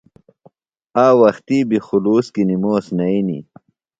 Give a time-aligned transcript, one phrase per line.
[1.05, 3.43] آ وختیۡ بیۡ خُلوص کیۡ نِموس نئینیۡ۔